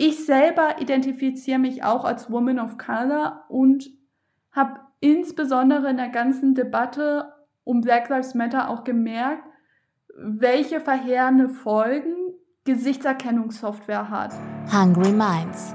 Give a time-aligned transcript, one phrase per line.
[0.00, 3.90] Ich selber identifiziere mich auch als Woman of Color und
[4.52, 7.32] habe insbesondere in der ganzen Debatte
[7.64, 9.42] um Black Lives Matter auch gemerkt,
[10.16, 12.14] welche verheerende Folgen
[12.62, 14.32] Gesichtserkennungssoftware hat.
[14.72, 15.74] Hungry Minds.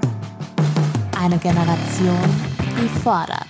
[1.22, 2.16] Eine Generation,
[2.80, 3.44] die fordert.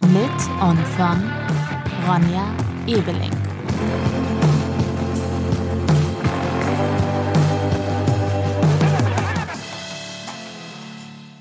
[0.00, 1.30] Mit und von
[2.08, 2.46] Ronja
[2.86, 3.32] Ebeling.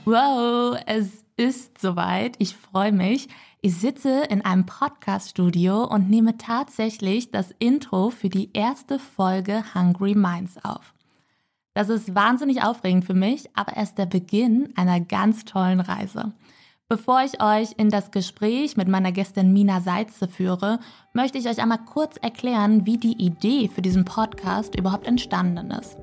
[0.04, 2.36] Wow, es ist soweit.
[2.40, 3.30] Ich freue mich.
[3.62, 10.16] Ich sitze in einem Podcast-Studio und nehme tatsächlich das Intro für die erste Folge Hungry
[10.16, 10.96] Minds auf.
[11.76, 16.34] Das ist wahnsinnig aufregend für mich, aber erst der Beginn einer ganz tollen Reise.
[16.90, 20.80] Bevor ich euch in das Gespräch mit meiner Gästin Mina Seitze führe,
[21.13, 25.96] möchte ich euch einmal kurz erklären, wie die Idee für diesen Podcast überhaupt entstanden ist.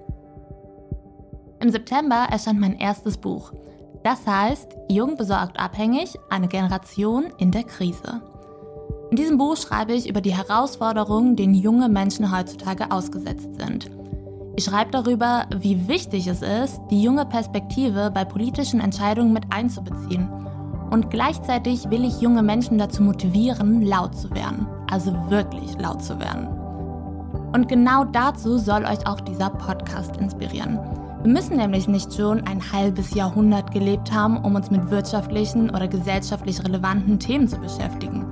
[1.61, 3.53] Im September erscheint mein erstes Buch.
[4.09, 8.23] Das heißt, Jung besorgt abhängig, eine Generation in der Krise.
[9.11, 13.91] In diesem Buch schreibe ich über die Herausforderungen, denen junge Menschen heutzutage ausgesetzt sind.
[14.57, 20.27] Ich schreibe darüber, wie wichtig es ist, die junge Perspektive bei politischen Entscheidungen mit einzubeziehen.
[20.91, 24.67] Und gleichzeitig will ich junge Menschen dazu motivieren, laut zu werden.
[24.91, 26.49] Also wirklich laut zu werden.
[27.53, 30.79] Und genau dazu soll euch auch dieser Podcast inspirieren.
[31.23, 35.89] Wir müssen nämlich nicht schon ein halbes Jahrhundert gelebt haben, um uns mit wirtschaftlichen oder
[35.89, 38.25] gesellschaftlich relevanten Themen zu beschäftigen.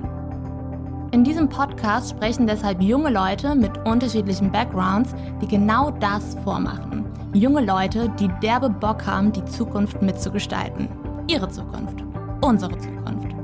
[1.11, 7.05] In diesem Podcast sprechen deshalb junge Leute mit unterschiedlichen Backgrounds, die genau das vormachen.
[7.33, 10.87] Junge Leute, die derbe Bock haben, die Zukunft mitzugestalten.
[11.27, 12.03] Ihre Zukunft.
[12.41, 13.35] Unsere Zukunft.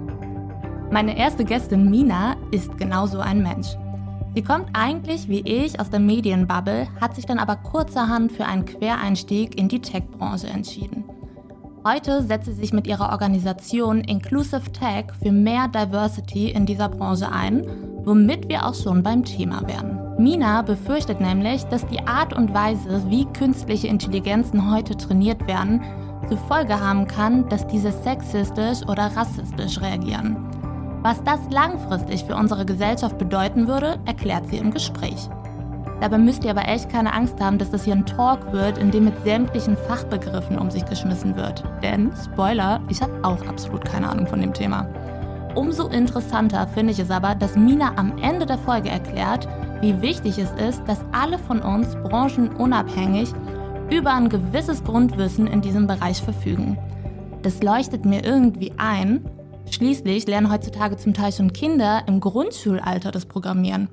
[0.89, 3.75] Meine erste Gästin Mina ist genauso ein Mensch.
[4.35, 8.65] Sie kommt eigentlich wie ich aus der Medienbubble, hat sich dann aber kurzerhand für einen
[8.65, 11.03] Quereinstieg in die Tech-Branche entschieden.
[11.85, 17.31] Heute setzt sie sich mit ihrer Organisation Inclusive Tech für mehr Diversity in dieser Branche
[17.31, 17.67] ein,
[18.05, 19.99] womit wir auch schon beim Thema wären.
[20.17, 25.81] Mina befürchtet nämlich, dass die Art und Weise, wie künstliche Intelligenzen heute trainiert werden,
[26.27, 30.52] zur Folge haben kann, dass diese sexistisch oder rassistisch reagieren.
[31.03, 35.29] Was das langfristig für unsere Gesellschaft bedeuten würde, erklärt sie im Gespräch.
[35.99, 38.89] Dabei müsst ihr aber echt keine Angst haben, dass das hier ein Talk wird, in
[38.89, 41.61] dem mit sämtlichen Fachbegriffen um sich geschmissen wird.
[41.81, 44.87] Denn, Spoiler, ich habe auch absolut keine Ahnung von dem Thema.
[45.55, 49.45] Umso interessanter finde ich es aber, dass Mina am Ende der Folge erklärt,
[49.81, 53.33] wie wichtig es ist, dass alle von uns branchenunabhängig
[53.91, 56.77] über ein gewisses Grundwissen in diesem Bereich verfügen.
[57.41, 59.21] Das leuchtet mir irgendwie ein
[59.73, 63.89] Schließlich lernen heutzutage zum Teil schon Kinder im Grundschulalter das Programmieren.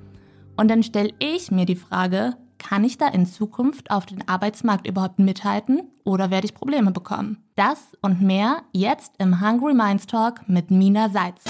[0.54, 4.86] Und dann stelle ich mir die Frage, kann ich da in Zukunft auf den Arbeitsmarkt
[4.86, 7.42] überhaupt mithalten oder werde ich Probleme bekommen?
[7.56, 11.44] Das und mehr jetzt im Hungry Minds Talk mit Mina Seitz.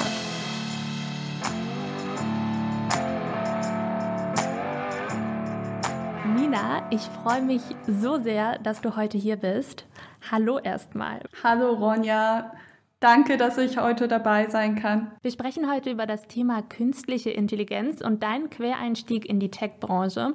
[6.36, 9.86] Mina, ich freue mich so sehr, dass du heute hier bist.
[10.30, 11.20] Hallo erstmal.
[11.42, 12.52] Hallo Ronja.
[13.00, 15.10] Danke, dass ich heute dabei sein kann.
[15.22, 20.34] Wir sprechen heute über das Thema künstliche Intelligenz und deinen Quereinstieg in die Tech-Branche.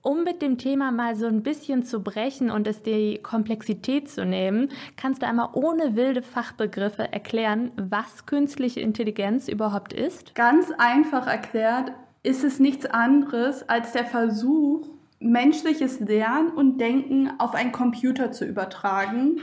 [0.00, 4.24] Um mit dem Thema mal so ein bisschen zu brechen und es die Komplexität zu
[4.24, 10.34] nehmen, kannst du einmal ohne wilde Fachbegriffe erklären, was künstliche Intelligenz überhaupt ist?
[10.34, 14.86] Ganz einfach erklärt ist es nichts anderes als der Versuch,
[15.18, 19.38] menschliches Lernen und Denken auf einen Computer zu übertragen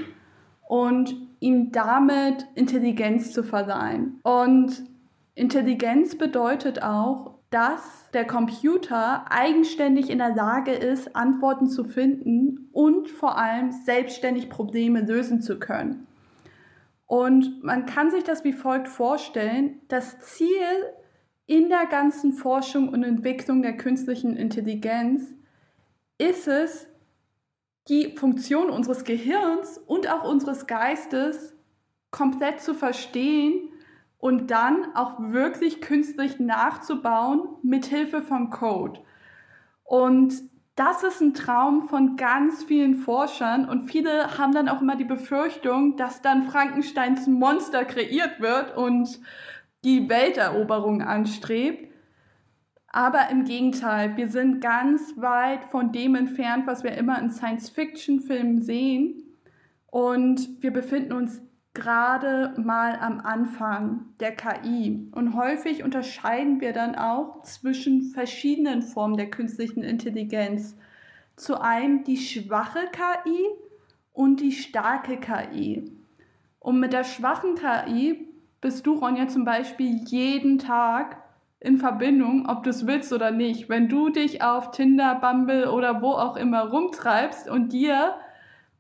[0.68, 4.20] und ihm damit Intelligenz zu verleihen.
[4.24, 4.84] Und
[5.36, 13.10] Intelligenz bedeutet auch, dass der Computer eigenständig in der Lage ist, Antworten zu finden und
[13.10, 16.08] vor allem selbstständig Probleme lösen zu können.
[17.06, 19.80] Und man kann sich das wie folgt vorstellen.
[19.88, 20.50] Das Ziel
[21.46, 25.34] in der ganzen Forschung und Entwicklung der künstlichen Intelligenz
[26.18, 26.88] ist es,
[27.90, 31.56] die Funktion unseres Gehirns und auch unseres Geistes
[32.12, 33.70] komplett zu verstehen
[34.18, 39.00] und dann auch wirklich künstlich nachzubauen mit Hilfe von Code.
[39.84, 40.34] Und
[40.76, 45.06] das ist ein Traum von ganz vielen Forschern und viele haben dann auch immer die
[45.06, 49.20] Befürchtung, dass dann Frankensteins Monster kreiert wird und
[49.84, 51.87] die Welteroberung anstrebt.
[52.98, 58.64] Aber im Gegenteil, wir sind ganz weit von dem entfernt, was wir immer in Science-Fiction-Filmen
[58.64, 59.22] sehen.
[59.86, 61.40] Und wir befinden uns
[61.76, 65.12] gerade mal am Anfang der KI.
[65.12, 70.76] Und häufig unterscheiden wir dann auch zwischen verschiedenen Formen der künstlichen Intelligenz.
[71.36, 73.46] Zu einem die schwache KI
[74.12, 75.84] und die starke KI.
[76.60, 78.28] Und mit der schwachen KI
[78.60, 81.27] bist du, Ronja, zum Beispiel jeden Tag
[81.60, 83.70] in Verbindung, ob du es willst oder nicht.
[83.70, 88.16] Wenn du dich auf Tinder, Bumble oder wo auch immer rumtreibst und dir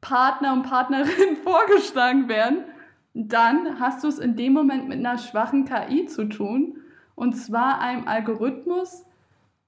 [0.01, 2.65] Partner und Partnerinnen vorgeschlagen werden,
[3.13, 6.77] dann hast du es in dem Moment mit einer schwachen KI zu tun.
[7.15, 9.05] Und zwar einem Algorithmus,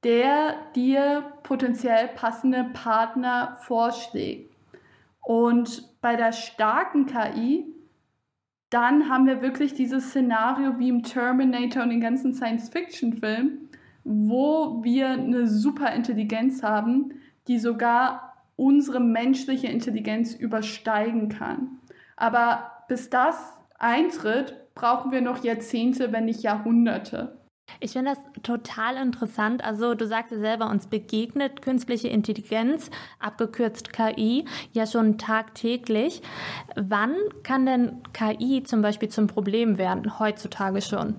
[0.03, 4.55] der dir potenziell passende Partner vorschlägt.
[5.23, 7.65] Und bei der starken KI,
[8.69, 13.69] dann haben wir wirklich dieses Szenario wie im Terminator und den ganzen Science-Fiction-Filmen,
[14.03, 17.13] wo wir eine Superintelligenz haben,
[17.47, 21.79] die sogar unsere menschliche Intelligenz übersteigen kann.
[22.15, 27.38] Aber bis das eintritt, brauchen wir noch Jahrzehnte, wenn nicht Jahrhunderte.
[27.79, 29.63] Ich finde das total interessant.
[29.63, 32.89] Also du sagst ja selber, uns begegnet künstliche Intelligenz,
[33.19, 36.21] abgekürzt KI, ja schon tagtäglich.
[36.75, 41.15] Wann kann denn KI zum Beispiel zum Problem werden, heutzutage schon?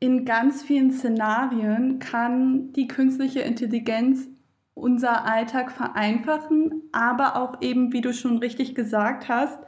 [0.00, 4.28] In ganz vielen Szenarien kann die künstliche Intelligenz
[4.74, 9.58] unser Alltag vereinfachen, aber auch eben, wie du schon richtig gesagt hast,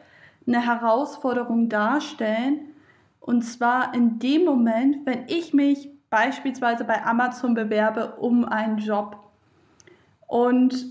[0.46, 2.60] eine Herausforderung darstellen.
[3.18, 9.16] Und zwar in dem Moment, wenn ich mich beispielsweise bei Amazon bewerbe um einen Job.
[10.26, 10.86] Und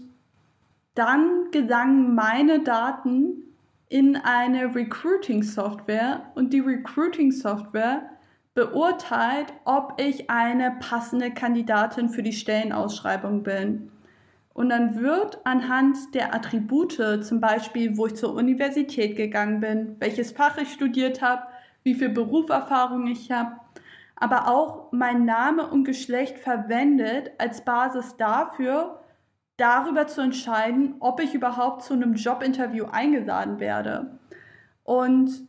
[0.96, 3.44] dann gelangen meine Daten
[3.90, 8.10] in eine Recruiting-Software und die Recruiting-Software
[8.54, 13.92] beurteilt, ob ich eine passende Kandidatin für die Stellenausschreibung bin.
[14.54, 20.34] Und dann wird anhand der Attribute, zum Beispiel, wo ich zur Universität gegangen bin, welches
[20.34, 21.44] Fach ich studiert habe,
[21.84, 23.52] wie viel Berufserfahrung ich habe,
[24.20, 29.02] aber auch mein Name und Geschlecht verwendet als Basis dafür,
[29.58, 34.20] darüber zu entscheiden, ob ich überhaupt zu einem Jobinterview eingeladen werde.
[34.84, 35.48] Und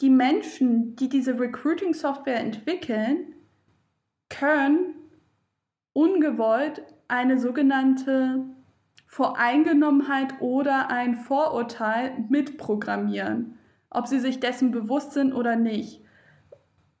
[0.00, 3.34] die Menschen, die diese Recruiting-Software entwickeln,
[4.28, 4.94] können
[5.92, 8.44] ungewollt eine sogenannte
[9.06, 13.58] Voreingenommenheit oder ein Vorurteil mitprogrammieren,
[13.88, 16.02] ob sie sich dessen bewusst sind oder nicht.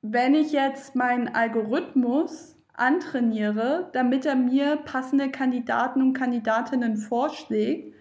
[0.08, 7.92] Wenn ich jetzt meinen Algorithmus antrainiere, damit er mir passende Kandidaten und Kandidatinnen vorschlägt,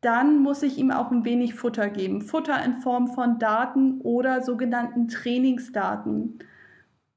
[0.00, 2.22] dann muss ich ihm auch ein wenig Futter geben.
[2.22, 6.38] Futter in Form von Daten oder sogenannten Trainingsdaten.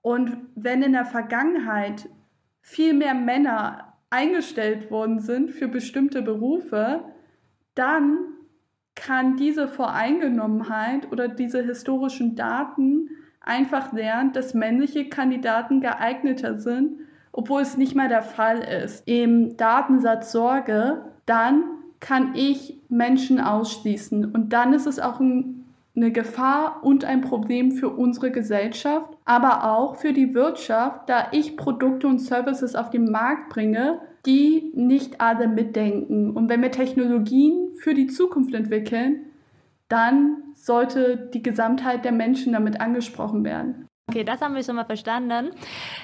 [0.01, 2.09] Und wenn in der Vergangenheit
[2.61, 7.05] viel mehr Männer eingestellt worden sind für bestimmte Berufe,
[7.73, 8.17] dann
[8.95, 13.09] kann diese Voreingenommenheit oder diese historischen Daten
[13.41, 16.99] einfach lernen, dass männliche Kandidaten geeigneter sind,
[17.31, 19.07] obwohl es nicht mal der Fall ist.
[19.07, 21.63] Im Datensatz Sorge, dann
[21.99, 25.59] kann ich Menschen ausschließen und dann ist es auch ein
[25.95, 31.57] eine Gefahr und ein Problem für unsere Gesellschaft, aber auch für die Wirtschaft, da ich
[31.57, 36.31] Produkte und Services auf den Markt bringe, die nicht alle mitdenken.
[36.31, 39.25] Und wenn wir Technologien für die Zukunft entwickeln,
[39.89, 43.87] dann sollte die Gesamtheit der Menschen damit angesprochen werden.
[44.09, 45.51] Okay, das haben wir schon mal verstanden.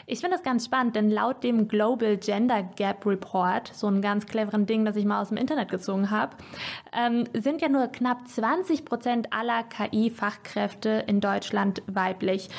[0.05, 4.27] Ich finde das ganz spannend, denn laut dem Global Gender Gap Report, so ein ganz
[4.27, 6.37] cleveren Ding, das ich mal aus dem Internet gezogen habe,
[6.93, 12.49] ähm, sind ja nur knapp 20 Prozent aller KI-Fachkräfte in Deutschland weiblich.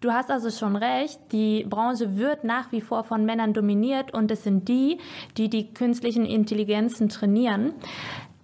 [0.00, 4.30] Du hast also schon recht, die Branche wird nach wie vor von Männern dominiert und
[4.30, 4.98] es sind die,
[5.36, 7.72] die die künstlichen Intelligenzen trainieren.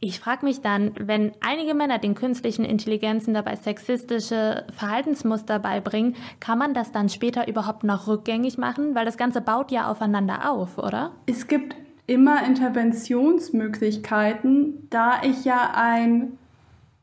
[0.04, 6.58] Ich frage mich dann, wenn einige Männer den künstlichen Intelligenzen dabei sexistische Verhaltensmuster beibringen, kann
[6.58, 8.96] man das dann später überhaupt noch rückgängig machen?
[8.96, 11.12] Weil das Ganze baut ja aufeinander auf, oder?
[11.26, 11.76] Es gibt
[12.08, 16.36] immer Interventionsmöglichkeiten, da ich ja ein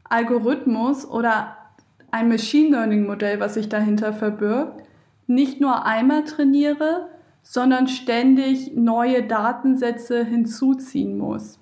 [0.03, 1.55] Algorithmus oder
[2.11, 4.83] ein Machine Learning Modell, was sich dahinter verbirgt,
[5.25, 7.07] nicht nur einmal trainiere,
[7.43, 11.58] sondern ständig neue Datensätze hinzuziehen muss.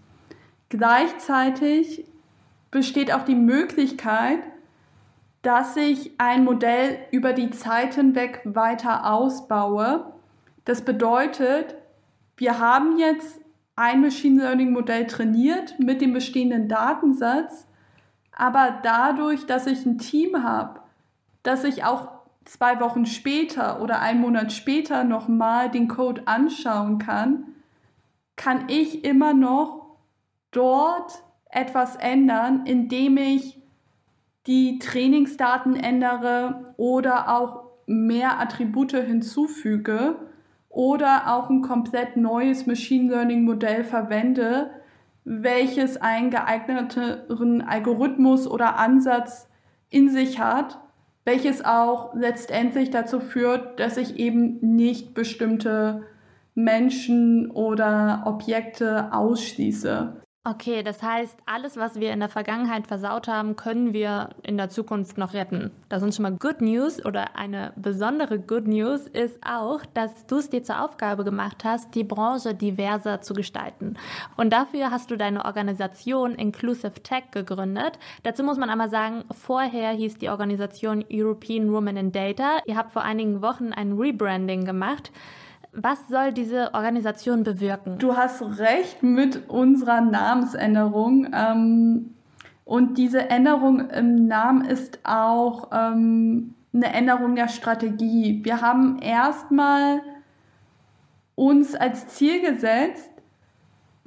[0.70, 2.06] Gleichzeitig
[2.72, 4.40] besteht auch die Möglichkeit,
[5.42, 10.14] dass ich ein Modell über die Zeit hinweg weiter ausbaue.
[10.66, 11.76] Das bedeutet,
[12.36, 13.40] wir haben jetzt
[13.78, 17.66] ein Machine Learning Modell trainiert mit dem bestehenden Datensatz,
[18.32, 20.82] aber dadurch, dass ich ein Team habe,
[21.44, 22.10] dass ich auch
[22.44, 27.44] zwei Wochen später oder einen Monat später nochmal den Code anschauen kann,
[28.36, 29.77] kann ich immer noch
[30.52, 33.62] dort etwas ändern, indem ich
[34.48, 40.16] die Trainingsdaten ändere oder auch mehr Attribute hinzufüge
[40.70, 44.72] oder auch ein komplett neues Machine Learning Modell verwende,
[45.24, 49.50] welches einen geeigneteren Algorithmus oder Ansatz
[49.90, 50.80] in sich hat,
[51.26, 56.04] welches auch letztendlich dazu führt, dass ich eben nicht bestimmte
[56.56, 60.22] Menschen oder Objekte ausschließe.
[60.50, 64.70] Okay, das heißt, alles, was wir in der Vergangenheit versaut haben, können wir in der
[64.70, 65.72] Zukunft noch retten.
[65.90, 70.38] Das ist schon mal Good News oder eine besondere Good News ist auch, dass du
[70.38, 73.98] es dir zur Aufgabe gemacht hast, die Branche diverser zu gestalten.
[74.38, 78.00] Und dafür hast du deine Organisation Inclusive Tech gegründet.
[78.24, 82.60] Dazu muss man einmal sagen, vorher hieß die Organisation European Women in Data.
[82.66, 85.12] Ihr habt vor einigen Wochen ein Rebranding gemacht.
[85.80, 88.00] Was soll diese Organisation bewirken?
[88.00, 91.28] Du hast recht mit unserer Namensänderung.
[91.32, 92.16] Ähm,
[92.66, 98.44] und diese Änderung im Namen ist auch ähm, eine Änderung der Strategie.
[98.44, 100.02] Wir haben erstmal
[101.36, 103.12] uns als Ziel gesetzt,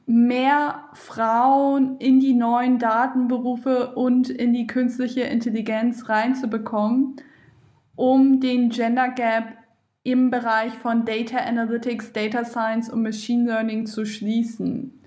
[0.06, 7.14] mehr Frauen in die neuen Datenberufe und in die künstliche Intelligenz reinzubekommen,
[7.94, 9.59] um den Gender Gap
[10.02, 15.00] im Bereich von Data Analytics, Data Science und Machine Learning zu schließen.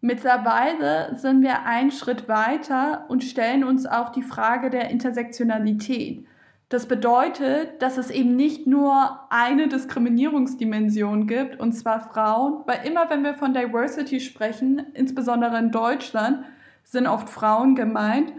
[0.00, 6.26] Mittlerweile sind wir einen Schritt weiter und stellen uns auch die Frage der Intersektionalität.
[6.68, 13.08] Das bedeutet, dass es eben nicht nur eine Diskriminierungsdimension gibt, und zwar Frauen, weil immer
[13.08, 16.44] wenn wir von Diversity sprechen, insbesondere in Deutschland,
[16.82, 18.32] sind oft Frauen gemeint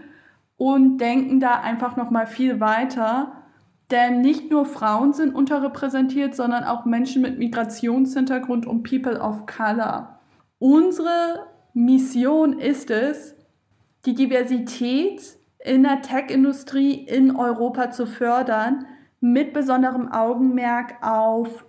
[0.56, 3.45] und denken da einfach noch mal viel weiter
[3.90, 10.18] denn nicht nur Frauen sind unterrepräsentiert, sondern auch Menschen mit Migrationshintergrund und People of Color.
[10.58, 13.34] Unsere Mission ist es,
[14.06, 15.22] die Diversität
[15.58, 18.86] in der Tech-Industrie in Europa zu fördern,
[19.20, 21.64] mit besonderem Augenmerk auf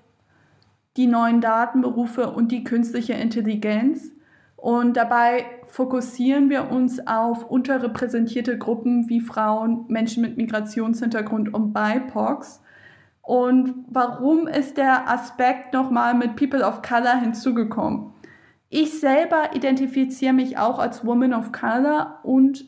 [0.98, 4.12] die neuen Datenberufe und die künstliche Intelligenz.
[4.56, 12.62] Und dabei fokussieren wir uns auf unterrepräsentierte Gruppen wie Frauen, Menschen mit Migrationshintergrund und BIPOCs.
[13.22, 18.14] Und warum ist der Aspekt nochmal mit People of Color hinzugekommen?
[18.70, 22.66] Ich selber identifiziere mich auch als Woman of Color und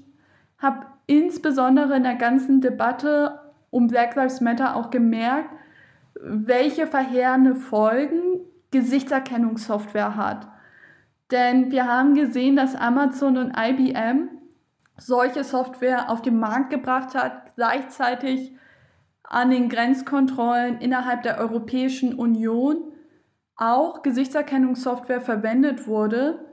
[0.58, 3.40] habe insbesondere in der ganzen Debatte
[3.70, 5.50] um Black Lives Matter auch gemerkt,
[6.22, 8.42] welche verheerende Folgen
[8.72, 10.48] Gesichtserkennungssoftware hat.
[11.32, 14.30] Denn wir haben gesehen, dass Amazon und IBM
[14.98, 18.54] solche Software auf den Markt gebracht hat, gleichzeitig
[19.24, 22.92] an den Grenzkontrollen innerhalb der Europäischen Union
[23.56, 26.46] auch Gesichtserkennungssoftware verwendet wurde,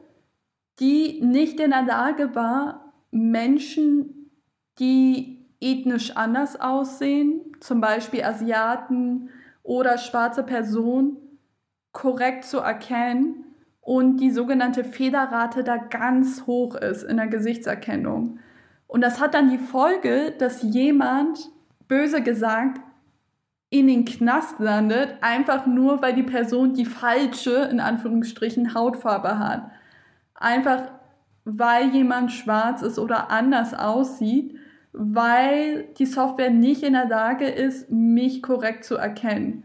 [0.78, 4.30] die nicht in der Lage war, Menschen,
[4.78, 9.30] die ethnisch anders aussehen, zum Beispiel Asiaten
[9.62, 11.16] oder schwarze Personen,
[11.92, 13.45] korrekt zu erkennen
[13.86, 18.40] und die sogenannte Fehlerrate da ganz hoch ist in der Gesichtserkennung.
[18.88, 21.52] Und das hat dann die Folge, dass jemand,
[21.86, 22.80] böse gesagt,
[23.70, 29.70] in den Knast landet, einfach nur, weil die Person die falsche, in Anführungsstrichen, Hautfarbe hat.
[30.34, 30.90] Einfach,
[31.44, 34.58] weil jemand schwarz ist oder anders aussieht,
[34.94, 39.62] weil die Software nicht in der Lage ist, mich korrekt zu erkennen.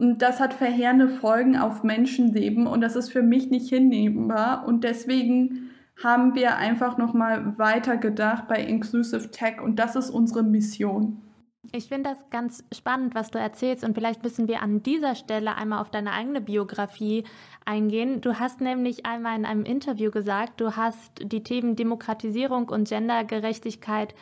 [0.00, 4.66] Und das hat verheerende Folgen auf Menschenleben und das ist für mich nicht hinnehmbar.
[4.66, 11.20] Und deswegen haben wir einfach nochmal weitergedacht bei Inclusive Tech und das ist unsere Mission.
[11.72, 15.54] Ich finde das ganz spannend, was du erzählst und vielleicht müssen wir an dieser Stelle
[15.56, 17.24] einmal auf deine eigene Biografie
[17.66, 18.22] eingehen.
[18.22, 24.14] Du hast nämlich einmal in einem Interview gesagt, du hast die Themen Demokratisierung und Gendergerechtigkeit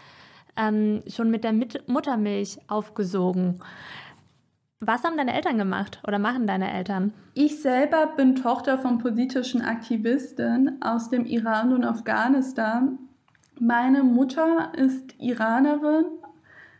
[0.56, 1.52] ähm, schon mit der
[1.86, 3.60] Muttermilch aufgesogen.
[4.80, 7.12] Was haben deine Eltern gemacht oder machen deine Eltern?
[7.34, 12.96] Ich selber bin Tochter von politischen Aktivisten aus dem Iran und Afghanistan.
[13.58, 16.04] Meine Mutter ist Iranerin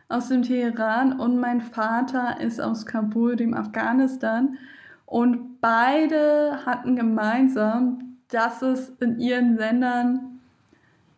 [0.08, 4.58] aus dem Teheran und mein Vater ist aus Kabul, dem Afghanistan.
[5.04, 10.37] Und beide hatten gemeinsam, dass es in ihren Ländern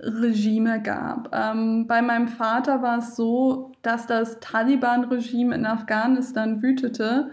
[0.02, 1.34] Regime gab.
[1.34, 7.30] Ähm, bei meinem Vater war es so, dass das Taliban-Regime in Afghanistan wütete,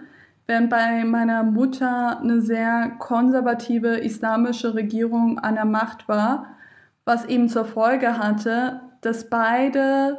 [0.48, 6.48] während bei meiner Mutter eine sehr konservative islamische Regierung an der Macht war,
[7.06, 10.18] was eben zur Folge hatte, dass beide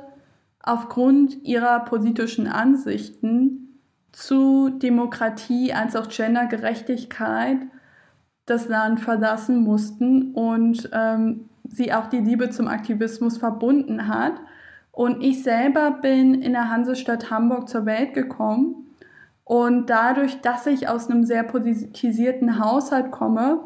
[0.63, 3.81] aufgrund ihrer politischen Ansichten
[4.13, 7.59] zu Demokratie als auch Gendergerechtigkeit
[8.47, 14.35] das Land verlassen mussten und ähm, sie auch die Liebe zum Aktivismus verbunden hat.
[14.93, 18.87] Und ich selber bin in der Hansestadt Hamburg zur Welt gekommen.
[19.45, 23.61] Und dadurch, dass ich aus einem sehr politisierten Haushalt komme,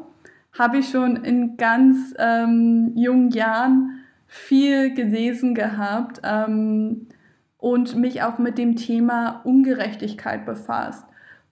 [0.56, 7.09] habe ich schon in ganz ähm, jungen Jahren viel gelesen gehabt ähm,
[7.59, 11.04] und mich auch mit dem Thema Ungerechtigkeit befasst.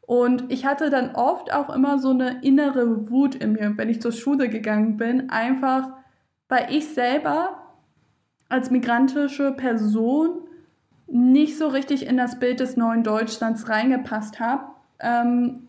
[0.02, 4.02] Und ich hatte dann oft auch immer so eine innere Wut in mir, wenn ich
[4.02, 5.88] zur Schule gegangen bin, einfach
[6.50, 7.62] weil ich selber
[8.50, 10.42] als migrantische Person
[11.07, 14.64] nicht so richtig in das Bild des neuen Deutschlands reingepasst habe.
[14.99, 15.69] Ähm,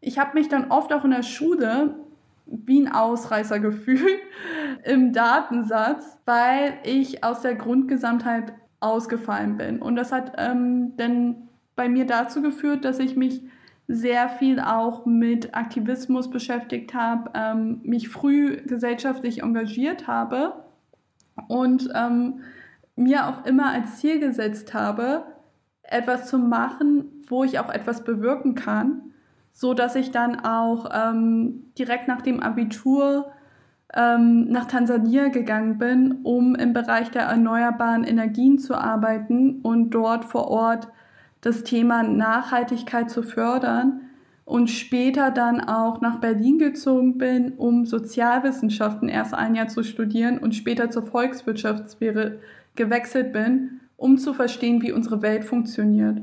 [0.00, 1.96] ich habe mich dann oft auch in der Schule
[2.46, 4.20] wie ein Ausreißer gefühlt
[4.84, 9.82] im Datensatz, weil ich aus der Grundgesamtheit ausgefallen bin.
[9.82, 13.42] Und das hat ähm, dann bei mir dazu geführt, dass ich mich
[13.88, 20.64] sehr viel auch mit Aktivismus beschäftigt habe, ähm, mich früh gesellschaftlich engagiert habe
[21.48, 22.40] und ähm,
[22.96, 25.24] mir auch immer als Ziel gesetzt habe,
[25.82, 29.12] etwas zu machen, wo ich auch etwas bewirken kann,
[29.52, 33.32] so dass ich dann auch ähm, direkt nach dem Abitur
[33.94, 40.24] ähm, nach Tansania gegangen bin, um im Bereich der erneuerbaren Energien zu arbeiten und dort
[40.24, 40.88] vor Ort
[41.42, 44.00] das Thema Nachhaltigkeit zu fördern
[44.44, 50.38] und später dann auch nach Berlin gezogen bin, um Sozialwissenschaften erst ein Jahr zu studieren
[50.38, 52.38] und später zur Volkswirtschaftssphäre
[52.74, 56.22] gewechselt bin, um zu verstehen, wie unsere Welt funktioniert.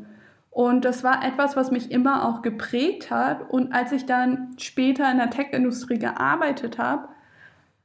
[0.51, 3.49] Und das war etwas, was mich immer auch geprägt hat.
[3.49, 7.07] Und als ich dann später in der Tech-Industrie gearbeitet habe,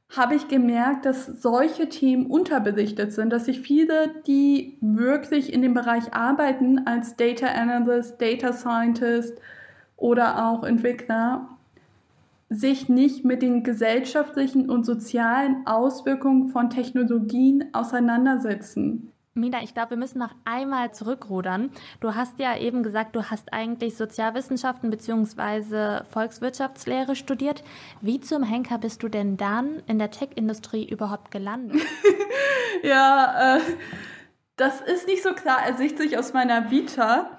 [0.09, 5.73] habe ich gemerkt, dass solche Themen unterbelichtet sind, dass sich viele, die wirklich in dem
[5.73, 9.39] Bereich arbeiten, als Data Analyst, Data Scientist
[9.97, 11.49] oder auch Entwickler,
[12.49, 19.11] sich nicht mit den gesellschaftlichen und sozialen Auswirkungen von Technologien auseinandersetzen.
[19.37, 21.69] Mina, ich glaube, wir müssen noch einmal zurückrudern.
[21.99, 26.05] Du hast ja eben gesagt, du hast eigentlich Sozialwissenschaften bzw.
[26.09, 27.61] Volkswirtschaftslehre studiert.
[27.99, 31.81] Wie zum Henker bist du denn dann in der Tech-Industrie überhaupt gelandet?
[32.83, 33.61] ja, äh,
[34.55, 37.37] das ist nicht so klar ersichtlich aus meiner Vita,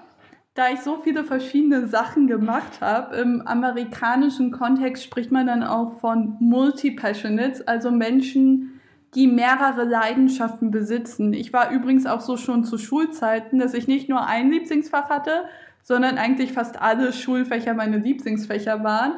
[0.53, 3.15] da ich so viele verschiedene Sachen gemacht habe.
[3.15, 8.76] Im amerikanischen Kontext spricht man dann auch von Multi-Passionates, also Menschen,
[9.15, 11.33] die mehrere Leidenschaften besitzen.
[11.33, 15.45] Ich war übrigens auch so schon zu Schulzeiten, dass ich nicht nur ein Lieblingsfach hatte,
[15.81, 19.13] sondern eigentlich fast alle Schulfächer meine Lieblingsfächer waren.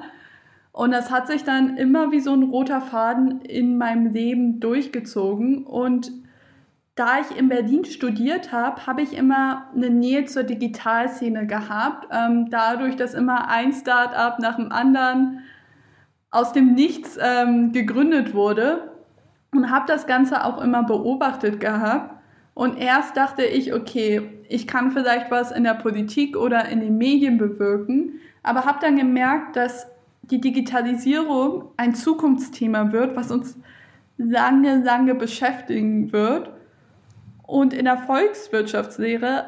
[0.71, 5.65] Und das hat sich dann immer wie so ein roter Faden in meinem Leben durchgezogen.
[5.65, 6.11] Und
[6.95, 12.07] da ich in Berlin studiert habe, habe ich immer eine Nähe zur Digitalszene gehabt.
[12.11, 15.39] Ähm, dadurch, dass immer ein Start-up nach dem anderen
[16.29, 18.88] aus dem Nichts ähm, gegründet wurde,
[19.53, 22.15] und habe das Ganze auch immer beobachtet gehabt.
[22.53, 26.97] Und erst dachte ich, okay, ich kann vielleicht was in der Politik oder in den
[26.97, 29.87] Medien bewirken, aber habe dann gemerkt, dass
[30.23, 33.57] die Digitalisierung ein Zukunftsthema wird, was uns
[34.17, 36.51] lange, lange beschäftigen wird.
[37.43, 39.45] Und in der Volkswirtschaftslehre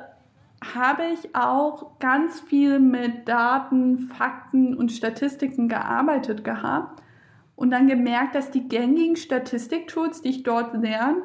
[0.73, 7.01] habe ich auch ganz viel mit Daten, Fakten und Statistiken gearbeitet gehabt
[7.61, 11.21] und dann gemerkt, dass die gängigen Statistiktools, die ich dort lerne,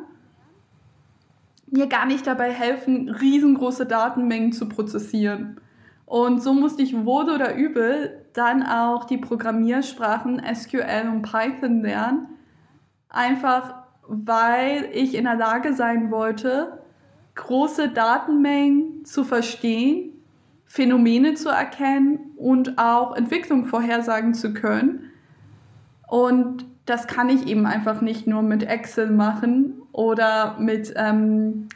[1.66, 5.58] mir gar nicht dabei helfen, riesengroße Datenmengen zu prozessieren.
[6.04, 12.28] Und so musste ich wohl oder übel dann auch die Programmiersprachen SQL und Python lernen,
[13.08, 16.82] einfach weil ich in der Lage sein wollte,
[17.34, 20.12] große Datenmengen zu verstehen,
[20.66, 25.12] Phänomene zu erkennen und auch Entwicklung vorhersagen zu können
[26.06, 31.68] und das kann ich eben einfach nicht nur mit Excel machen oder mit ähm,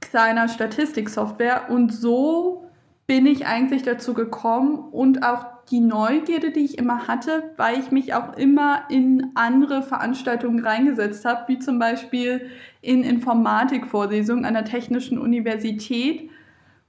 [0.00, 1.70] kleiner Statistiksoftware.
[1.70, 2.64] Und so
[3.06, 7.92] bin ich eigentlich dazu gekommen und auch die Neugierde, die ich immer hatte, weil ich
[7.92, 14.64] mich auch immer in andere Veranstaltungen reingesetzt habe, wie zum Beispiel in Informatikvorlesungen an der
[14.64, 16.28] Technischen Universität,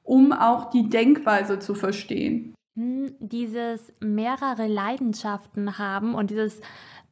[0.03, 2.55] um auch die Denkweise zu verstehen.
[2.75, 6.59] Hm, dieses mehrere Leidenschaften haben und dieses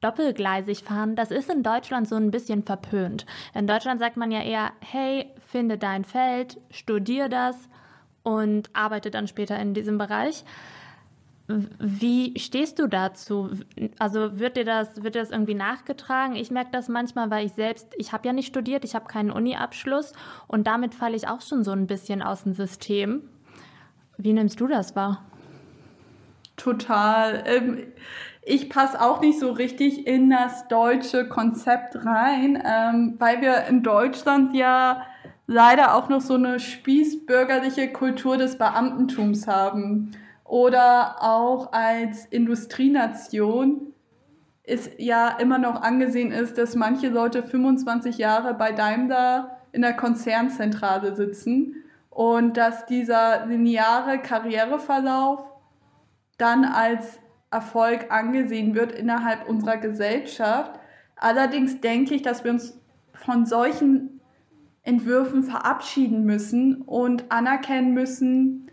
[0.02, 3.28] doppelgleisig fahren, das ist in Deutschland so ein bisschen verpönt.
[3.54, 7.56] In Deutschland sagt man ja eher, hey, finde dein Feld, studier das
[8.24, 10.44] und arbeite dann später in diesem Bereich.
[11.48, 13.52] Wie stehst du dazu?
[14.00, 16.36] Also wird dir das, wird das irgendwie nachgetragen?
[16.36, 19.30] Ich merke das manchmal, weil ich selbst, ich habe ja nicht studiert, ich habe keinen
[19.32, 20.14] Uni-Abschluss
[20.48, 23.30] und damit falle ich auch schon so ein bisschen aus dem System.
[24.18, 25.26] Wie nimmst du das wahr?
[26.62, 27.44] Total.
[27.46, 27.78] Ähm,
[28.44, 33.84] ich passe auch nicht so richtig in das deutsche Konzept rein, ähm, weil wir in
[33.84, 35.04] Deutschland ja
[35.48, 40.12] leider auch noch so eine spießbürgerliche Kultur des Beamtentums haben.
[40.44, 43.94] Oder auch als Industrienation
[44.64, 49.94] ist ja immer noch angesehen ist, dass manche Leute 25 Jahre bei Daimler in der
[49.94, 51.76] Konzernzentrale sitzen
[52.10, 55.51] und dass dieser lineare Karriereverlauf
[56.42, 57.20] dann als
[57.52, 60.80] Erfolg angesehen wird innerhalb unserer Gesellschaft.
[61.16, 62.80] Allerdings denke ich, dass wir uns
[63.14, 64.22] von solchen
[64.84, 68.72] Entwürfen verabschieden müssen und anerkennen müssen,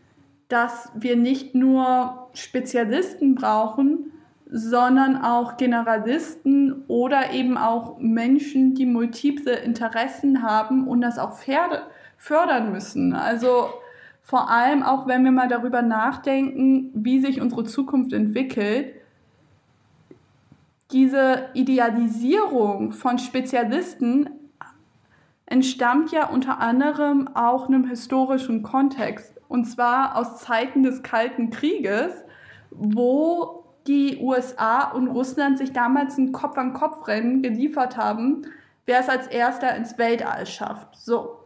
[0.49, 4.13] dass wir nicht nur Spezialisten brauchen,
[4.51, 11.39] sondern auch Generalisten oder eben auch Menschen, die multiple Interessen haben und das auch
[12.17, 13.13] fördern müssen.
[13.13, 13.69] Also
[14.29, 18.93] vor allem auch, wenn wir mal darüber nachdenken, wie sich unsere Zukunft entwickelt,
[20.91, 24.29] diese Idealisierung von Spezialisten
[25.47, 29.33] entstammt ja unter anderem auch einem historischen Kontext.
[29.49, 32.13] Und zwar aus Zeiten des Kalten Krieges,
[32.71, 38.43] wo die USA und Russland sich damals ein Kopf-an-Kopf-Rennen geliefert haben,
[38.85, 40.97] wer es als erster ins Weltall schafft.
[40.97, 41.38] So.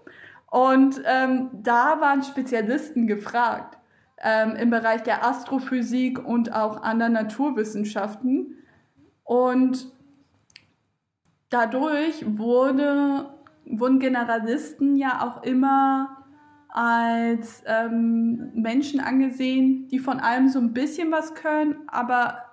[0.53, 3.79] Und ähm, da waren Spezialisten gefragt
[4.23, 8.59] ähm, im Bereich der Astrophysik und auch anderen Naturwissenschaften.
[9.25, 9.91] Und
[11.49, 13.31] dadurch wurde
[13.65, 16.19] wurden Generalisten ja auch immer
[16.69, 22.45] als ähm, Menschen angesehen, die von allem so ein bisschen was können, aber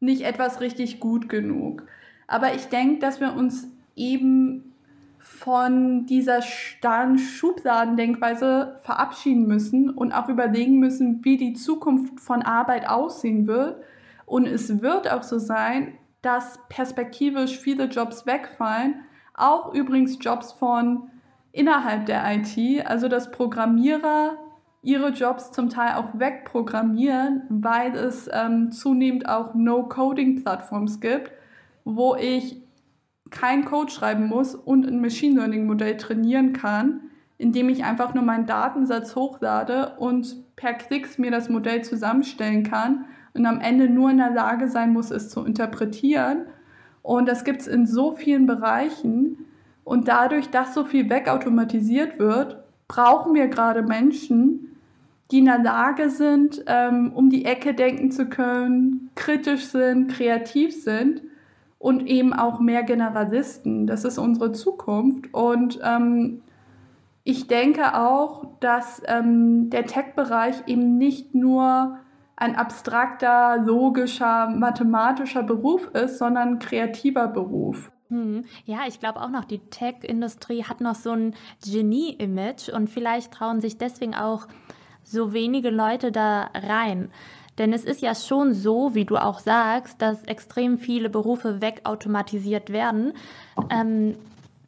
[0.00, 1.84] nicht etwas richtig gut genug.
[2.26, 4.67] Aber ich denke, dass wir uns eben
[5.48, 12.86] von dieser starren Schubladendenkweise verabschieden müssen und auch überlegen müssen, wie die Zukunft von Arbeit
[12.86, 13.82] aussehen wird.
[14.26, 18.96] Und es wird auch so sein, dass perspektivisch viele Jobs wegfallen,
[19.32, 21.08] auch übrigens Jobs von
[21.52, 24.36] innerhalb der IT, also dass Programmierer
[24.82, 31.32] ihre Jobs zum Teil auch wegprogrammieren, weil es ähm, zunehmend auch No-Coding-Plattforms gibt,
[31.86, 32.67] wo ich
[33.30, 37.00] kein Code schreiben muss und ein Machine Learning-Modell trainieren kann,
[37.36, 43.04] indem ich einfach nur meinen Datensatz hochlade und per Klicks mir das Modell zusammenstellen kann
[43.34, 46.46] und am Ende nur in der Lage sein muss, es zu interpretieren
[47.02, 49.46] und das gibt es in so vielen Bereichen.
[49.82, 54.76] Und dadurch, dass so viel wegautomatisiert wird, brauchen wir gerade Menschen,
[55.30, 60.74] die in der Lage sind, ähm, um die Ecke denken zu können, kritisch sind, kreativ
[60.82, 61.22] sind
[61.78, 63.86] und eben auch mehr Generalisten.
[63.86, 65.32] Das ist unsere Zukunft.
[65.32, 66.42] Und ähm,
[67.24, 71.98] ich denke auch, dass ähm, der Tech-Bereich eben nicht nur
[72.36, 77.90] ein abstrakter, logischer, mathematischer Beruf ist, sondern ein kreativer Beruf.
[78.08, 78.44] Hm.
[78.64, 83.60] Ja, ich glaube auch noch, die Tech-Industrie hat noch so ein Genie-Image und vielleicht trauen
[83.60, 84.46] sich deswegen auch
[85.02, 87.10] so wenige Leute da rein.
[87.58, 92.70] Denn es ist ja schon so, wie du auch sagst, dass extrem viele Berufe wegautomatisiert
[92.70, 93.12] werden.
[93.70, 94.14] Ähm,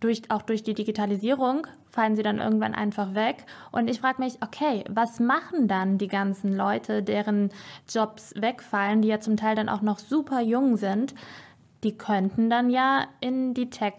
[0.00, 3.44] durch, auch durch die Digitalisierung fallen sie dann irgendwann einfach weg.
[3.70, 7.50] Und ich frage mich, okay, was machen dann die ganzen Leute, deren
[7.88, 11.14] Jobs wegfallen, die ja zum Teil dann auch noch super jung sind?
[11.82, 13.94] Die könnten dann ja in die Tech,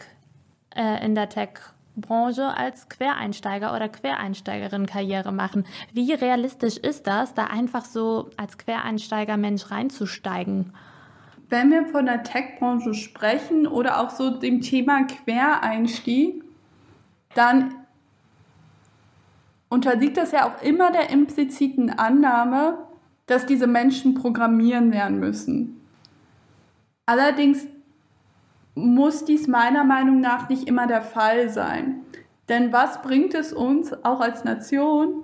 [0.76, 1.50] äh, in der Tech
[1.96, 5.66] Branche als Quereinsteiger oder Quereinsteigerin Karriere machen.
[5.92, 10.74] Wie realistisch ist das, da einfach so als Quereinsteiger Mensch reinzusteigen?
[11.50, 16.44] Wenn wir von der Tech-Branche sprechen oder auch so dem Thema Quereinstieg,
[17.36, 17.76] dann
[19.68, 22.78] unterliegt das ja auch immer der impliziten Annahme,
[23.26, 25.82] dass diese Menschen programmieren lernen müssen.
[27.06, 27.66] Allerdings
[28.76, 32.02] muss dies meiner Meinung nach nicht immer der Fall sein.
[32.50, 35.24] Denn was bringt es uns auch als Nation,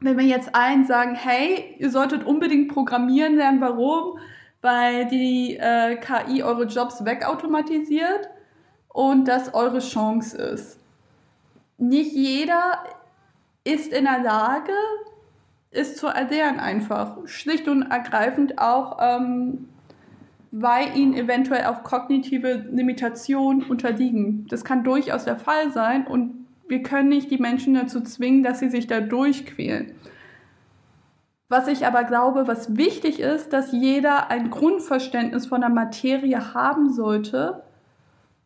[0.00, 4.18] wenn wir jetzt allen sagen, hey, ihr solltet unbedingt programmieren lernen, warum?
[4.62, 8.30] Weil die äh, KI eure Jobs wegautomatisiert
[8.88, 10.78] und das eure Chance ist.
[11.78, 12.84] Nicht jeder
[13.64, 14.72] ist in der Lage,
[15.70, 17.16] es zu erlernen einfach.
[17.26, 19.68] Schlicht und ergreifend auch, ähm,
[20.50, 24.46] weil ihnen eventuell auch kognitive Limitationen unterliegen.
[24.48, 28.60] Das kann durchaus der Fall sein und wir können nicht die Menschen dazu zwingen, dass
[28.60, 29.92] sie sich da durchquälen.
[31.48, 36.92] Was ich aber glaube, was wichtig ist, dass jeder ein Grundverständnis von der Materie haben
[36.92, 37.64] sollte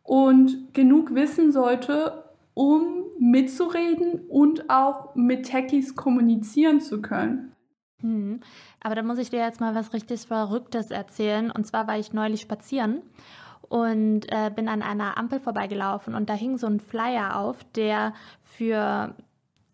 [0.02, 7.52] und genug wissen sollte, um mitzureden und auch mit Techies kommunizieren zu können.
[8.00, 8.40] Hm.
[8.84, 11.50] Aber da muss ich dir jetzt mal was richtig Verrücktes erzählen.
[11.50, 13.02] Und zwar war ich neulich spazieren
[13.62, 18.12] und äh, bin an einer Ampel vorbeigelaufen und da hing so ein Flyer auf, der
[18.42, 19.14] für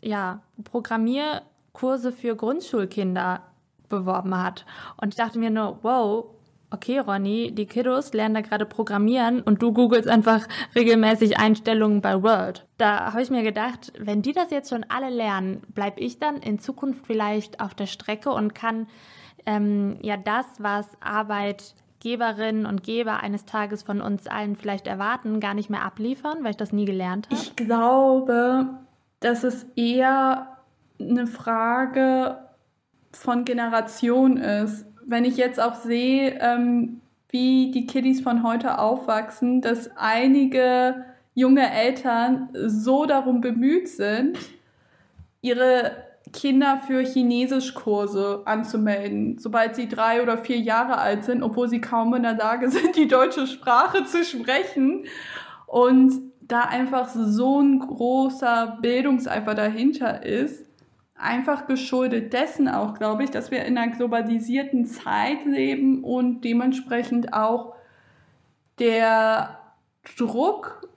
[0.01, 3.43] ja, Programmierkurse für Grundschulkinder
[3.89, 4.65] beworben hat.
[4.97, 6.27] Und ich dachte mir nur, wow,
[6.71, 12.23] okay, Ronny, die Kiddos lernen da gerade programmieren und du googelst einfach regelmäßig Einstellungen bei
[12.23, 12.67] Word.
[12.79, 16.37] Da habe ich mir gedacht, wenn die das jetzt schon alle lernen, bleibe ich dann
[16.37, 18.87] in Zukunft vielleicht auf der Strecke und kann
[19.47, 25.55] ähm, ja das, was Arbeitgeberinnen und Geber eines Tages von uns allen vielleicht erwarten, gar
[25.55, 27.41] nicht mehr abliefern, weil ich das nie gelernt habe?
[27.41, 28.69] Ich glaube,
[29.21, 30.57] dass es eher
[31.01, 32.39] eine Frage
[33.13, 34.87] von Generation ist.
[35.07, 41.71] Wenn ich jetzt auch sehe, ähm, wie die Kiddies von heute aufwachsen, dass einige junge
[41.71, 44.39] Eltern so darum bemüht sind,
[45.41, 45.93] ihre
[46.33, 52.15] Kinder für Chinesischkurse anzumelden, sobald sie drei oder vier Jahre alt sind, obwohl sie kaum
[52.15, 55.07] in der Lage sind, die deutsche Sprache zu sprechen.
[55.67, 60.67] Und da einfach so ein großer Bildungseifer dahinter ist,
[61.21, 67.33] einfach geschuldet dessen auch, glaube ich, dass wir in einer globalisierten Zeit leben und dementsprechend
[67.33, 67.75] auch
[68.79, 69.59] der
[70.17, 70.89] Druck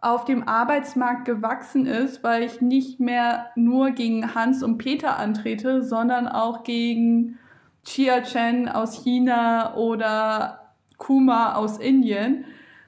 [0.00, 5.82] auf dem Arbeitsmarkt gewachsen ist, weil ich nicht mehr nur gegen Hans und Peter antrete,
[5.82, 7.38] sondern auch gegen
[7.84, 12.44] Chia Chen aus China oder Kuma aus Indien.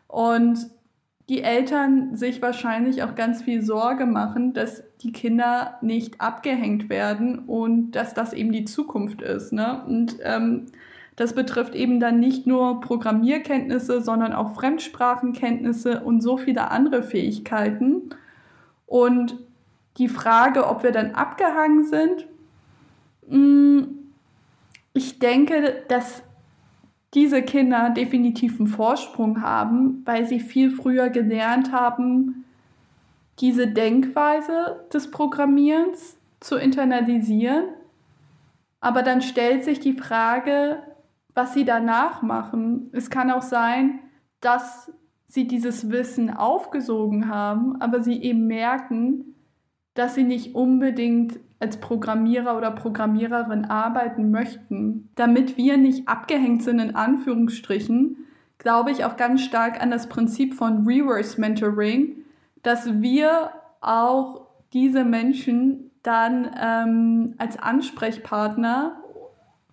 [0.08, 0.75] Und
[1.28, 7.40] die Eltern sich wahrscheinlich auch ganz viel Sorge machen, dass die Kinder nicht abgehängt werden
[7.40, 9.52] und dass das eben die Zukunft ist.
[9.52, 9.82] Ne?
[9.86, 10.66] Und ähm,
[11.16, 18.10] das betrifft eben dann nicht nur Programmierkenntnisse, sondern auch Fremdsprachenkenntnisse und so viele andere Fähigkeiten.
[18.86, 19.36] Und
[19.96, 22.26] die Frage, ob wir dann abgehangen sind,
[23.28, 23.88] hm,
[24.92, 26.22] ich denke, dass
[27.16, 32.44] diese Kinder definitiv einen Vorsprung haben, weil sie viel früher gelernt haben,
[33.40, 37.64] diese Denkweise des Programmierens zu internalisieren.
[38.80, 40.82] Aber dann stellt sich die Frage,
[41.34, 42.90] was sie danach machen.
[42.92, 43.98] Es kann auch sein,
[44.40, 44.92] dass
[45.26, 49.34] sie dieses Wissen aufgesogen haben, aber sie eben merken,
[49.94, 55.08] dass sie nicht unbedingt als Programmierer oder Programmiererin arbeiten möchten.
[55.14, 58.16] Damit wir nicht abgehängt sind, in Anführungsstrichen,
[58.58, 62.24] glaube ich auch ganz stark an das Prinzip von Reverse Mentoring,
[62.62, 69.00] dass wir auch diese Menschen dann ähm, als Ansprechpartner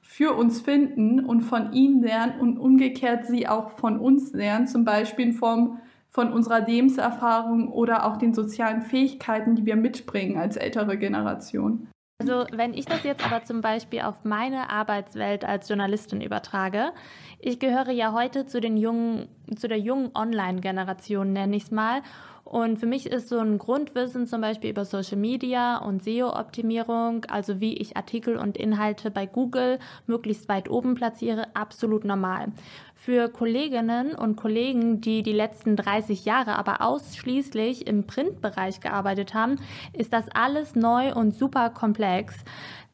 [0.02, 4.86] für uns finden und von ihnen lernen und umgekehrt sie auch von uns lernen, zum
[4.86, 5.80] Beispiel in Form
[6.14, 11.88] von unserer Lebenserfahrung oder auch den sozialen Fähigkeiten, die wir mitbringen als ältere Generation.
[12.20, 16.92] Also wenn ich das jetzt aber zum Beispiel auf meine Arbeitswelt als Journalistin übertrage,
[17.40, 22.02] ich gehöre ja heute zu den jungen, zu der jungen Online-Generation, nenne ich es mal.
[22.46, 27.60] Und für mich ist so ein Grundwissen zum Beispiel über Social Media und SEO-Optimierung, also
[27.60, 32.50] wie ich Artikel und Inhalte bei Google möglichst weit oben platziere, absolut normal.
[33.06, 39.58] Für Kolleginnen und Kollegen, die die letzten 30 Jahre aber ausschließlich im Printbereich gearbeitet haben,
[39.92, 42.34] ist das alles neu und super komplex.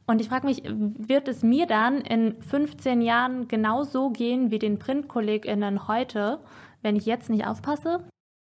[0.07, 4.79] Und ich frage mich, wird es mir dann in 15 Jahren genauso gehen wie den
[4.79, 6.39] Printkolleginnen heute,
[6.81, 7.99] wenn ich jetzt nicht aufpasse?